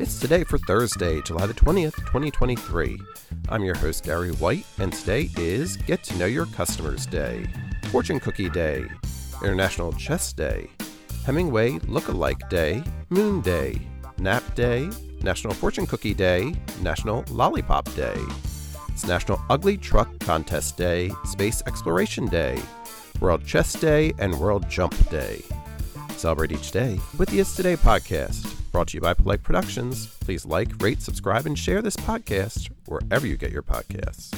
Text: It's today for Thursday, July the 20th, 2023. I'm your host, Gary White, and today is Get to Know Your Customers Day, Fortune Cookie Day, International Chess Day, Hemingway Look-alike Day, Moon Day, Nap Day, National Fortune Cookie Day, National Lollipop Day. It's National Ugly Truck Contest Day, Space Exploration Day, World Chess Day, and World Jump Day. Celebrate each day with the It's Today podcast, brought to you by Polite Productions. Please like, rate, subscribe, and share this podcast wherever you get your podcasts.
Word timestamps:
It's 0.00 0.18
today 0.18 0.42
for 0.42 0.58
Thursday, 0.58 1.22
July 1.22 1.46
the 1.46 1.54
20th, 1.54 1.94
2023. 1.98 2.98
I'm 3.48 3.62
your 3.62 3.76
host, 3.76 4.02
Gary 4.02 4.32
White, 4.32 4.66
and 4.78 4.92
today 4.92 5.30
is 5.36 5.76
Get 5.76 6.02
to 6.04 6.18
Know 6.18 6.26
Your 6.26 6.46
Customers 6.46 7.06
Day, 7.06 7.46
Fortune 7.92 8.18
Cookie 8.18 8.50
Day, 8.50 8.84
International 9.40 9.92
Chess 9.92 10.32
Day, 10.32 10.68
Hemingway 11.24 11.78
Look-alike 11.86 12.48
Day, 12.48 12.82
Moon 13.10 13.40
Day, 13.40 13.80
Nap 14.18 14.42
Day, 14.56 14.90
National 15.22 15.54
Fortune 15.54 15.86
Cookie 15.86 16.12
Day, 16.12 16.56
National 16.82 17.24
Lollipop 17.30 17.84
Day. 17.94 18.18
It's 18.88 19.06
National 19.06 19.40
Ugly 19.48 19.76
Truck 19.76 20.18
Contest 20.18 20.76
Day, 20.76 21.12
Space 21.24 21.62
Exploration 21.68 22.26
Day, 22.26 22.60
World 23.20 23.46
Chess 23.46 23.74
Day, 23.74 24.12
and 24.18 24.40
World 24.40 24.68
Jump 24.68 24.96
Day. 25.08 25.40
Celebrate 26.16 26.50
each 26.50 26.72
day 26.72 26.98
with 27.16 27.28
the 27.28 27.38
It's 27.38 27.54
Today 27.54 27.76
podcast, 27.76 28.43
brought 28.74 28.88
to 28.88 28.96
you 28.96 29.00
by 29.00 29.14
Polite 29.14 29.44
Productions. 29.44 30.08
Please 30.18 30.44
like, 30.44 30.82
rate, 30.82 31.00
subscribe, 31.00 31.46
and 31.46 31.56
share 31.56 31.80
this 31.80 31.94
podcast 31.94 32.70
wherever 32.86 33.24
you 33.24 33.36
get 33.36 33.52
your 33.52 33.62
podcasts. 33.62 34.34